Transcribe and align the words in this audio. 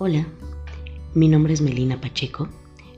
Hola, 0.00 0.28
mi 1.12 1.26
nombre 1.26 1.52
es 1.52 1.60
Melina 1.60 2.00
Pacheco 2.00 2.48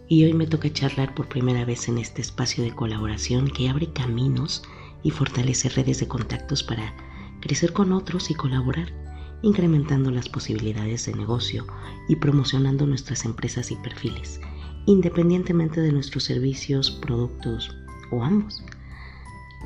y 0.07 0.23
hoy 0.27 0.35
me 0.35 0.46
toca 0.46 0.71
charlar 0.71 1.14
por 1.14 1.30
primera 1.30 1.64
vez 1.64 1.89
en 1.89 1.96
este 1.96 2.21
espacio 2.21 2.62
de 2.62 2.75
colaboración 2.75 3.49
que 3.49 3.71
abre 3.71 3.91
caminos 3.91 4.62
y 5.03 5.11
fortalece 5.11 5.71
redes 5.71 5.99
de 6.00 6.09
contactos 6.09 6.63
para 6.63 6.95
crecer 7.41 7.73
con 7.73 7.95
otros 7.95 8.31
y 8.31 8.35
colaborar, 8.35 8.93
incrementando 9.41 10.11
las 10.11 10.29
posibilidades 10.29 11.07
de 11.07 11.14
negocio 11.14 11.67
y 12.07 12.17
promocionando 12.17 12.86
nuestras 12.86 13.25
empresas 13.25 13.71
y 13.71 13.76
perfiles, 13.76 14.39
independientemente 14.85 15.81
de 15.81 15.93
nuestros 15.93 16.25
servicios, 16.25 16.90
productos 16.90 17.75
o 18.11 18.23
ambos. 18.23 18.62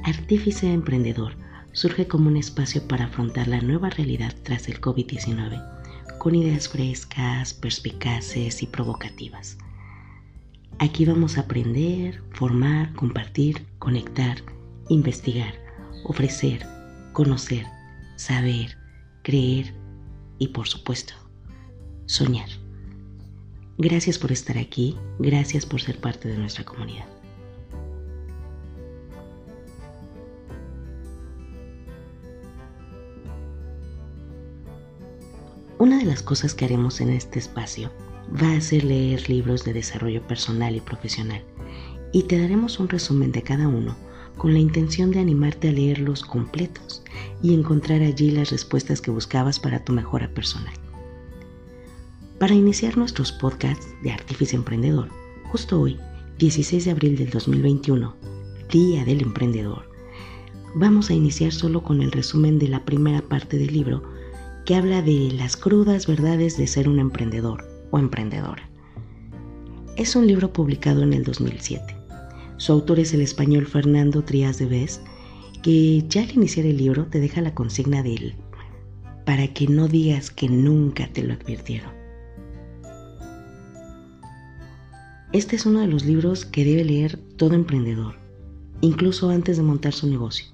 Artífice 0.05 0.73
Emprendedor 0.73 1.35
surge 1.73 2.07
como 2.07 2.29
un 2.29 2.37
espacio 2.37 2.87
para 2.87 3.07
afrontar 3.07 3.49
la 3.49 3.61
nueva 3.61 3.91
realidad 3.91 4.33
tras 4.45 4.69
el 4.69 4.81
COVID-19, 4.81 5.84
con 6.25 6.35
ideas 6.35 6.71
frescas, 6.71 7.53
perspicaces 7.53 8.63
y 8.63 8.67
provocativas. 8.67 9.59
Aquí 10.79 11.05
vamos 11.05 11.37
a 11.37 11.43
aprender, 11.43 12.23
formar, 12.31 12.95
compartir, 12.95 13.67
conectar, 13.79 14.39
investigar, 14.89 15.53
ofrecer, 16.07 16.67
conocer, 17.13 17.67
saber, 18.17 18.75
creer 19.23 19.75
y 20.39 20.49
por 20.49 20.67
supuesto, 20.67 21.13
soñar. 22.07 22.49
Gracias 23.77 24.19
por 24.19 24.33
estar 24.33 24.57
aquí, 24.57 24.97
gracias 25.19 25.67
por 25.67 25.83
ser 25.83 26.01
parte 26.01 26.29
de 26.29 26.39
nuestra 26.39 26.65
comunidad. 26.65 27.05
Una 35.77 35.99
de 35.99 36.05
las 36.05 36.23
cosas 36.23 36.55
que 36.55 36.65
haremos 36.65 37.01
en 37.01 37.11
este 37.11 37.41
espacio 37.41 37.91
va 38.41 38.53
a 38.53 38.61
ser 38.61 38.85
leer 38.85 39.29
libros 39.29 39.65
de 39.65 39.73
desarrollo 39.73 40.25
personal 40.25 40.77
y 40.77 40.81
profesional 40.81 41.43
y 42.13 42.23
te 42.23 42.39
daremos 42.39 42.79
un 42.79 42.89
resumen 42.89 43.33
de 43.33 43.43
cada 43.43 43.67
uno 43.67 43.97
con 44.39 44.53
la 44.53 44.61
intención 44.61 45.11
de 45.11 45.19
animarte 45.19 45.69
a 45.69 45.73
leerlos 45.73 46.23
completos 46.23 47.03
y 47.43 47.55
encontrar 47.55 48.03
allí 48.03 48.31
las 48.31 48.53
respuestas 48.53 49.01
que 49.01 49.11
buscabas 49.11 49.59
para 49.59 49.85
tu 49.85 49.93
mejora 49.93 50.29
personal. 50.29 50.73
Para 52.39 52.55
iniciar 52.55 52.97
nuestros 52.97 53.33
podcasts 53.33 53.89
de 54.05 54.13
Artífice 54.13 54.55
Emprendedor, 54.55 55.09
justo 55.51 55.81
hoy, 55.81 55.99
16 56.39 56.85
de 56.85 56.91
abril 56.93 57.17
del 57.17 57.31
2021, 57.31 58.15
Día 58.71 59.05
del 59.05 59.23
Emprendedor, 59.23 59.91
vamos 60.77 61.11
a 61.11 61.15
iniciar 61.15 61.53
solo 61.53 61.83
con 61.83 62.01
el 62.01 62.13
resumen 62.13 62.61
de 62.61 62.69
la 62.69 62.85
primera 62.85 63.23
parte 63.23 63.59
del 63.59 63.73
libro 63.73 64.14
que 64.65 64.75
habla 64.75 65.03
de 65.03 65.31
las 65.33 65.57
crudas 65.57 66.07
verdades 66.07 66.57
de 66.57 66.67
ser 66.67 66.89
un 66.89 66.99
emprendedor 66.99 67.65
o 67.91 67.99
emprendedora. 67.99 68.69
Es 69.97 70.17
un 70.17 70.27
libro 70.27 70.53
publicado 70.53 71.03
en 71.03 71.13
el 71.13 71.25
2007. 71.25 71.97
Su 72.57 72.73
autor 72.73 72.99
es 72.99 73.13
el 73.13 73.21
español 73.21 73.67
Fernando 73.67 74.23
Trías 74.23 74.59
de 74.59 74.67
Bes, 74.67 75.01
que 75.63 76.05
ya 76.09 76.23
al 76.23 76.33
iniciar 76.33 76.67
el 76.67 76.79
libro 76.79 77.07
te 77.07 77.21
deja 77.21 77.41
la 77.41 77.55
consigna 77.55 78.03
de 78.03 78.15
él, 78.15 78.35
para 79.27 79.49
que 79.49 79.67
no 79.67 79.87
digas 79.87 80.31
que 80.31 80.49
nunca 80.49 81.09
te 81.13 81.23
lo 81.23 81.35
advirtieron. 81.35 81.93
Este 85.33 85.57
es 85.57 85.67
uno 85.67 85.81
de 85.81 85.89
los 85.89 86.05
libros 86.05 86.45
que 86.45 86.65
debe 86.65 86.85
leer 86.85 87.19
todo 87.37 87.55
emprendedor, 87.55 88.15
incluso 88.81 89.31
antes 89.31 89.57
de 89.57 89.63
montar 89.63 89.93
su 89.93 90.09
negocio. 90.09 90.47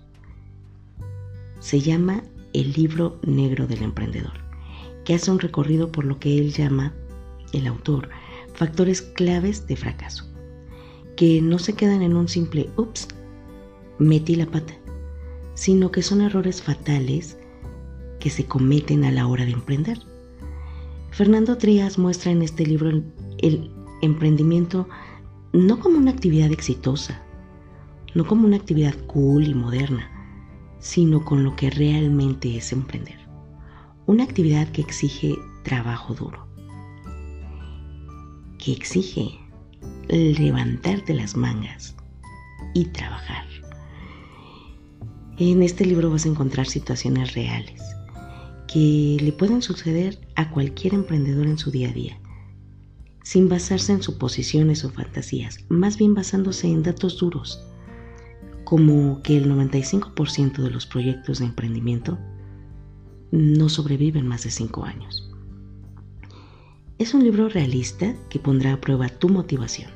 Se 1.61 1.81
llama 1.81 2.25
el 2.53 2.73
libro 2.73 3.19
negro 3.27 3.67
del 3.67 3.83
emprendedor, 3.83 4.33
que 5.05 5.15
hace 5.15 5.31
un 5.31 5.39
recorrido 5.39 5.91
por 5.91 6.05
lo 6.05 6.19
que 6.19 6.39
él 6.39 6.53
llama, 6.53 6.95
el 7.53 7.67
autor, 7.67 8.09
factores 8.55 9.03
claves 9.03 9.67
de 9.67 9.77
fracaso, 9.77 10.25
que 11.17 11.41
no 11.41 11.59
se 11.59 11.75
quedan 11.75 12.03
en 12.03 12.15
un 12.15 12.29
simple 12.29 12.71
ups, 12.77 13.09
metí 13.99 14.35
la 14.35 14.47
pata, 14.47 14.75
sino 15.55 15.91
que 15.91 16.03
son 16.03 16.21
errores 16.21 16.63
fatales 16.63 17.39
que 18.19 18.31
se 18.31 18.45
cometen 18.47 19.05
a 19.05 19.11
la 19.11 19.27
hora 19.27 19.45
de 19.45 19.53
emprender. 19.53 19.99
Fernando 21.11 21.59
Trías 21.59 21.99
muestra 21.99 22.31
en 22.31 22.43
este 22.43 22.65
libro 22.65 22.91
el, 22.91 23.05
el 23.39 23.71
emprendimiento 24.03 24.89
no 25.53 25.81
como 25.81 25.99
una 25.99 26.13
actividad 26.13 26.53
exitosa, 26.53 27.23
no 28.15 28.27
como 28.27 28.47
una 28.47 28.57
actividad 28.57 28.95
cool 29.07 29.49
y 29.49 29.55
moderna, 29.55 30.20
sino 30.81 31.25
con 31.25 31.45
lo 31.45 31.55
que 31.57 31.71
realmente 31.71 32.57
es 32.57 32.73
emprender. 32.73 33.19
Una 34.07 34.25
actividad 34.25 34.69
que 34.69 34.81
exige 34.81 35.37
trabajo 35.63 36.15
duro, 36.15 36.49
que 38.59 38.73
exige 38.73 39.39
levantarte 40.09 41.15
las 41.15 41.37
mangas 41.37 41.95
y 42.75 42.87
trabajar. 42.87 43.45
En 45.39 45.63
este 45.63 45.87
libro 45.87 46.11
vas 46.11 46.27
a 46.27 46.29
encontrar 46.29 46.67
situaciones 46.67 47.35
reales 47.35 47.81
que 48.67 49.17
le 49.21 49.33
pueden 49.33 49.63
suceder 49.63 50.19
a 50.37 50.51
cualquier 50.51 50.95
emprendedor 50.95 51.47
en 51.47 51.59
su 51.59 51.71
día 51.71 51.91
a 51.91 51.93
día, 51.93 52.21
sin 53.25 53.49
basarse 53.49 53.93
en 53.93 54.03
suposiciones 54.03 54.85
o 54.85 54.91
fantasías, 54.91 55.65
más 55.69 55.97
bien 55.97 56.15
basándose 56.15 56.69
en 56.69 56.83
datos 56.83 57.19
duros 57.19 57.65
como 58.71 59.21
que 59.23 59.37
el 59.37 59.51
95% 59.51 60.63
de 60.63 60.71
los 60.71 60.87
proyectos 60.87 61.41
de 61.41 61.47
emprendimiento 61.47 62.21
no 63.33 63.69
sobreviven 63.69 64.29
más 64.29 64.45
de 64.45 64.53
5 64.53 64.85
años. 64.85 65.29
Es 66.97 67.13
un 67.13 67.25
libro 67.25 67.49
realista 67.49 68.15
que 68.29 68.39
pondrá 68.39 68.75
a 68.75 68.81
prueba 68.81 69.09
tu 69.09 69.29
motivación. 69.29 69.91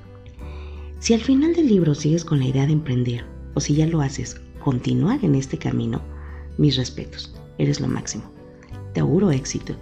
Si 0.98 1.14
al 1.14 1.20
final 1.20 1.54
del 1.54 1.68
libro 1.68 1.94
sigues 1.94 2.24
con 2.24 2.40
la 2.40 2.46
idea 2.46 2.66
de 2.66 2.72
emprender 2.72 3.24
o 3.54 3.60
si 3.60 3.76
ya 3.76 3.86
lo 3.86 4.00
haces, 4.00 4.40
continuar 4.58 5.24
en 5.24 5.36
este 5.36 5.56
camino, 5.56 6.02
mis 6.58 6.76
respetos, 6.76 7.32
eres 7.58 7.80
lo 7.80 7.86
máximo. 7.86 8.24
Te 8.92 8.98
auguro 8.98 9.30
éxito 9.30 9.76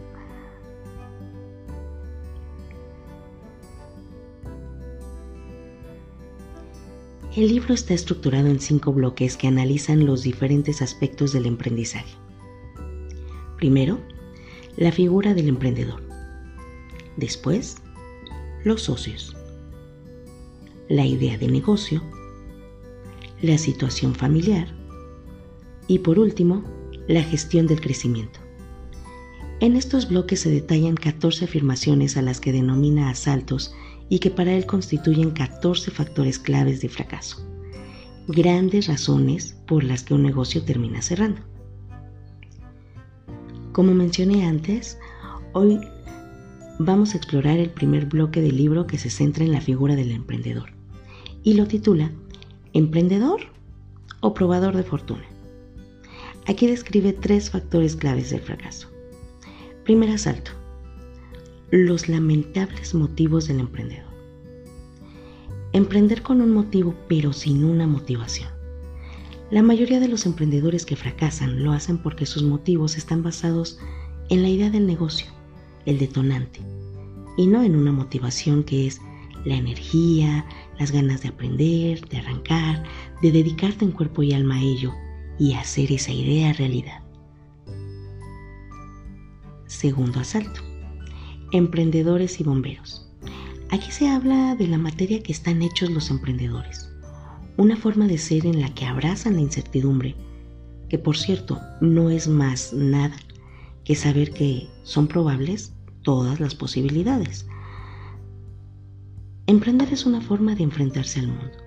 El 7.34 7.48
libro 7.48 7.72
está 7.72 7.94
estructurado 7.94 8.48
en 8.48 8.60
cinco 8.60 8.92
bloques 8.92 9.38
que 9.38 9.48
analizan 9.48 10.04
los 10.04 10.22
diferentes 10.22 10.82
aspectos 10.82 11.32
del 11.32 11.46
emprendizaje. 11.46 12.14
Primero, 13.56 14.00
la 14.76 14.92
figura 14.92 15.32
del 15.32 15.48
emprendedor. 15.48 16.02
Después, 17.16 17.76
los 18.64 18.82
socios. 18.82 19.34
La 20.90 21.06
idea 21.06 21.38
de 21.38 21.48
negocio. 21.48 22.02
La 23.40 23.56
situación 23.56 24.14
familiar. 24.14 24.68
Y 25.88 26.00
por 26.00 26.18
último, 26.18 26.62
la 27.08 27.22
gestión 27.22 27.66
del 27.66 27.80
crecimiento. 27.80 28.40
En 29.60 29.76
estos 29.76 30.10
bloques 30.10 30.40
se 30.40 30.50
detallan 30.50 30.96
14 30.96 31.46
afirmaciones 31.46 32.18
a 32.18 32.22
las 32.22 32.40
que 32.40 32.52
denomina 32.52 33.08
asaltos 33.08 33.74
y 34.12 34.18
que 34.18 34.30
para 34.30 34.52
él 34.52 34.66
constituyen 34.66 35.30
14 35.30 35.90
factores 35.90 36.38
claves 36.38 36.82
de 36.82 36.90
fracaso, 36.90 37.38
grandes 38.28 38.86
razones 38.86 39.56
por 39.66 39.82
las 39.84 40.02
que 40.02 40.12
un 40.12 40.22
negocio 40.22 40.62
termina 40.64 41.00
cerrando. 41.00 41.40
Como 43.72 43.94
mencioné 43.94 44.44
antes, 44.44 44.98
hoy 45.54 45.80
vamos 46.78 47.14
a 47.14 47.16
explorar 47.16 47.58
el 47.58 47.70
primer 47.70 48.04
bloque 48.04 48.42
del 48.42 48.58
libro 48.58 48.86
que 48.86 48.98
se 48.98 49.08
centra 49.08 49.46
en 49.46 49.52
la 49.52 49.62
figura 49.62 49.96
del 49.96 50.12
emprendedor 50.12 50.74
y 51.42 51.54
lo 51.54 51.66
titula 51.66 52.12
¿Emprendedor 52.74 53.40
o 54.20 54.34
probador 54.34 54.76
de 54.76 54.82
fortuna? 54.82 55.24
Aquí 56.46 56.66
describe 56.66 57.14
tres 57.14 57.48
factores 57.48 57.96
claves 57.96 58.28
del 58.28 58.42
fracaso. 58.42 58.90
Primer 59.84 60.10
asalto 60.10 60.61
los 61.72 62.06
lamentables 62.06 62.94
motivos 62.94 63.48
del 63.48 63.60
emprendedor. 63.60 64.12
Emprender 65.72 66.20
con 66.20 66.42
un 66.42 66.50
motivo 66.50 66.94
pero 67.08 67.32
sin 67.32 67.64
una 67.64 67.86
motivación. 67.86 68.50
La 69.50 69.62
mayoría 69.62 69.98
de 69.98 70.08
los 70.08 70.26
emprendedores 70.26 70.84
que 70.84 70.96
fracasan 70.96 71.64
lo 71.64 71.72
hacen 71.72 71.96
porque 71.96 72.26
sus 72.26 72.42
motivos 72.42 72.98
están 72.98 73.22
basados 73.22 73.78
en 74.28 74.42
la 74.42 74.50
idea 74.50 74.68
del 74.68 74.86
negocio, 74.86 75.28
el 75.86 75.98
detonante, 75.98 76.60
y 77.38 77.46
no 77.46 77.62
en 77.62 77.74
una 77.74 77.92
motivación 77.92 78.64
que 78.64 78.86
es 78.86 79.00
la 79.46 79.56
energía, 79.56 80.44
las 80.78 80.92
ganas 80.92 81.22
de 81.22 81.28
aprender, 81.28 82.06
de 82.08 82.18
arrancar, 82.18 82.84
de 83.22 83.32
dedicarte 83.32 83.86
en 83.86 83.92
cuerpo 83.92 84.22
y 84.22 84.34
alma 84.34 84.56
a 84.56 84.62
ello 84.62 84.92
y 85.38 85.54
hacer 85.54 85.90
esa 85.90 86.12
idea 86.12 86.52
realidad. 86.52 87.02
Segundo 89.66 90.20
asalto 90.20 90.71
emprendedores 91.52 92.40
y 92.40 92.44
bomberos. 92.44 93.06
Aquí 93.70 93.90
se 93.90 94.08
habla 94.08 94.56
de 94.56 94.66
la 94.66 94.78
materia 94.78 95.22
que 95.22 95.32
están 95.32 95.62
hechos 95.62 95.90
los 95.90 96.10
emprendedores, 96.10 96.90
una 97.58 97.76
forma 97.76 98.06
de 98.06 98.18
ser 98.18 98.46
en 98.46 98.60
la 98.60 98.74
que 98.74 98.86
abrazan 98.86 99.34
la 99.34 99.42
incertidumbre, 99.42 100.16
que 100.88 100.98
por 100.98 101.16
cierto 101.16 101.60
no 101.80 102.10
es 102.10 102.26
más 102.26 102.72
nada 102.72 103.16
que 103.84 103.94
saber 103.94 104.32
que 104.32 104.68
son 104.82 105.08
probables 105.08 105.74
todas 106.02 106.40
las 106.40 106.54
posibilidades. 106.54 107.46
Emprender 109.46 109.92
es 109.92 110.06
una 110.06 110.22
forma 110.22 110.54
de 110.54 110.64
enfrentarse 110.64 111.20
al 111.20 111.28
mundo. 111.28 111.58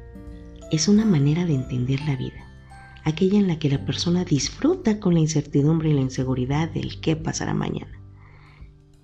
Es 0.72 0.88
una 0.88 1.06
manera 1.06 1.46
de 1.46 1.54
entender 1.54 2.02
la 2.08 2.16
vida, 2.16 2.44
aquella 3.04 3.38
en 3.38 3.48
la 3.48 3.60
que 3.60 3.70
la 3.70 3.86
persona 3.86 4.26
disfruta 4.26 5.00
con 5.00 5.14
la 5.14 5.20
incertidumbre 5.20 5.90
y 5.90 5.94
la 5.94 6.02
inseguridad 6.02 6.70
del 6.72 7.00
qué 7.02 7.16
pasará 7.16 7.54
mañana. 7.54 8.05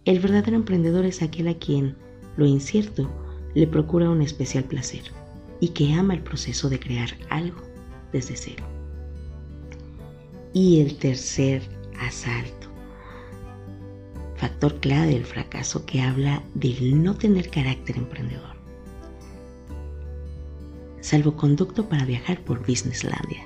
El 0.03 0.19
verdadero 0.19 0.57
emprendedor 0.57 1.05
es 1.05 1.21
aquel 1.21 1.47
a 1.47 1.53
quien 1.53 1.95
lo 2.35 2.47
incierto 2.47 3.07
le 3.53 3.67
procura 3.67 4.09
un 4.09 4.23
especial 4.23 4.63
placer 4.63 5.03
y 5.59 5.69
que 5.69 5.93
ama 5.93 6.15
el 6.15 6.23
proceso 6.23 6.69
de 6.69 6.79
crear 6.79 7.09
algo 7.29 7.61
desde 8.11 8.35
cero. 8.35 8.65
Y 10.53 10.81
el 10.81 10.97
tercer 10.97 11.61
asalto, 11.99 12.67
factor 14.37 14.79
clave 14.79 15.11
del 15.11 15.25
fracaso 15.25 15.85
que 15.85 16.01
habla 16.01 16.41
del 16.55 17.03
no 17.03 17.15
tener 17.15 17.51
carácter 17.51 17.97
emprendedor. 17.97 18.55
Salvoconducto 21.01 21.87
para 21.87 22.05
viajar 22.05 22.43
por 22.43 22.65
Businesslandia, 22.65 23.45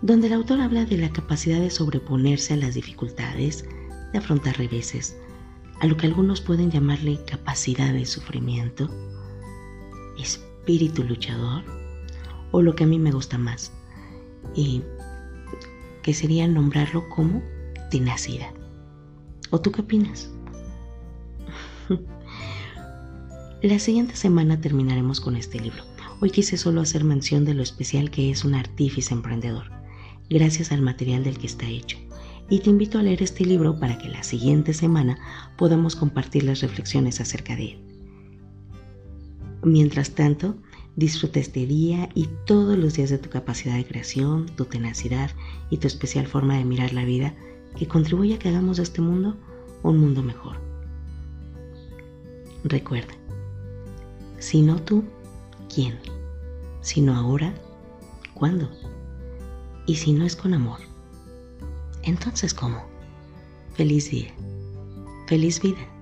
donde 0.00 0.28
el 0.28 0.34
autor 0.34 0.60
habla 0.60 0.84
de 0.84 0.96
la 0.96 1.10
capacidad 1.10 1.58
de 1.58 1.70
sobreponerse 1.70 2.54
a 2.54 2.56
las 2.56 2.74
dificultades, 2.74 3.64
de 4.12 4.18
afrontar 4.18 4.56
reveses, 4.58 5.16
a 5.80 5.86
lo 5.86 5.96
que 5.96 6.06
algunos 6.06 6.40
pueden 6.40 6.70
llamarle 6.70 7.20
capacidad 7.24 7.92
de 7.92 8.06
sufrimiento, 8.06 8.90
espíritu 10.18 11.04
luchador, 11.04 11.64
o 12.50 12.62
lo 12.62 12.74
que 12.74 12.84
a 12.84 12.86
mí 12.86 12.98
me 12.98 13.12
gusta 13.12 13.38
más, 13.38 13.72
y 14.54 14.82
que 16.02 16.14
sería 16.14 16.46
nombrarlo 16.46 17.08
como 17.08 17.42
tenacidad. 17.90 18.52
¿O 19.50 19.60
tú 19.60 19.72
qué 19.72 19.82
opinas? 19.82 20.30
La 23.62 23.78
siguiente 23.78 24.16
semana 24.16 24.60
terminaremos 24.60 25.20
con 25.20 25.36
este 25.36 25.60
libro. 25.60 25.84
Hoy 26.20 26.30
quise 26.30 26.56
solo 26.56 26.80
hacer 26.80 27.04
mención 27.04 27.44
de 27.44 27.54
lo 27.54 27.62
especial 27.62 28.10
que 28.10 28.30
es 28.30 28.44
un 28.44 28.54
artífice 28.54 29.14
emprendedor, 29.14 29.70
gracias 30.30 30.72
al 30.72 30.82
material 30.82 31.24
del 31.24 31.38
que 31.38 31.46
está 31.46 31.66
hecho. 31.66 31.98
Y 32.48 32.60
te 32.60 32.70
invito 32.70 32.98
a 32.98 33.02
leer 33.02 33.22
este 33.22 33.44
libro 33.44 33.78
para 33.78 33.98
que 33.98 34.08
la 34.08 34.22
siguiente 34.22 34.74
semana 34.74 35.18
podamos 35.56 35.96
compartir 35.96 36.44
las 36.44 36.60
reflexiones 36.60 37.20
acerca 37.20 37.56
de 37.56 37.72
él. 37.72 37.78
Mientras 39.62 40.10
tanto, 40.10 40.58
Disfruta 40.96 41.40
este 41.40 41.66
día 41.66 42.08
y 42.14 42.28
todos 42.46 42.78
los 42.78 42.94
días 42.94 43.10
de 43.10 43.18
tu 43.18 43.28
capacidad 43.28 43.74
de 43.74 43.84
creación, 43.84 44.46
tu 44.54 44.64
tenacidad 44.64 45.32
y 45.68 45.78
tu 45.78 45.88
especial 45.88 46.28
forma 46.28 46.56
de 46.56 46.64
mirar 46.64 46.92
la 46.92 47.04
vida 47.04 47.34
que 47.76 47.88
contribuye 47.88 48.34
a 48.34 48.38
que 48.38 48.48
hagamos 48.48 48.76
de 48.76 48.84
este 48.84 49.00
mundo 49.00 49.36
un 49.82 49.98
mundo 49.98 50.22
mejor. 50.22 50.56
Recuerda, 52.62 53.12
si 54.38 54.62
no 54.62 54.80
tú, 54.80 55.02
¿quién? 55.74 55.98
Si 56.80 57.00
no 57.00 57.16
ahora, 57.16 57.52
¿cuándo? 58.32 58.70
Y 59.86 59.96
si 59.96 60.12
no 60.12 60.24
es 60.24 60.36
con 60.36 60.54
amor, 60.54 60.78
entonces 62.06 62.54
¿cómo? 62.54 62.84
Feliz 63.74 64.10
día, 64.10 64.32
feliz 65.26 65.60
vida. 65.60 65.93